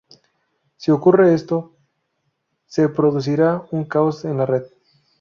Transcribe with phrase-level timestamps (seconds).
[0.77, 1.75] Si ocurre esto,
[2.65, 4.63] se producirá un caos en la red.